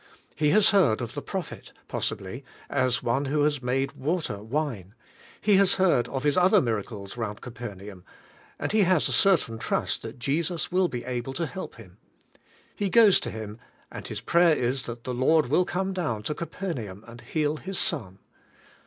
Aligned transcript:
He 0.35 0.49
has 0.49 0.71
heard 0.71 0.99
of 0.99 1.13
the 1.13 1.21
Prophet, 1.21 1.73
possibly, 1.87 2.43
as 2.71 3.03
one 3.03 3.25
who 3.25 3.43
has 3.43 3.61
made 3.61 3.91
water 3.91 4.41
wine; 4.41 4.95
he 5.39 5.57
has 5.57 5.75
heard 5.75 6.07
of 6.07 6.23
His 6.23 6.35
other 6.35 6.59
miracles 6.59 7.17
round 7.17 7.41
Capernaum, 7.41 8.03
and 8.57 8.71
he 8.71 8.79
148 8.79 8.81
TRIUMPH 8.81 8.81
OF 8.81 8.87
FAITH 8.87 9.07
has 9.07 9.07
a 9.07 9.19
certain 9.51 9.59
trust 9.59 10.01
that 10.01 10.17
Jesus 10.17 10.71
will 10.71 10.87
be 10.87 11.03
able 11.05 11.33
to 11.33 11.45
help 11.45 11.75
him. 11.75 11.97
He 12.75 12.89
goes 12.89 13.19
to 13.19 13.29
Him, 13.29 13.59
and 13.91 14.07
his 14.07 14.21
prayer 14.21 14.55
is 14.55 14.87
that 14.87 15.03
the 15.03 15.13
Lord 15.13 15.49
will 15.49 15.65
come 15.65 15.93
down 15.93 16.23
to 16.23 16.33
Capernaum 16.33 17.03
and 17.05 17.21
heal 17.21 17.57
his 17.57 17.77
son. 17.77 18.17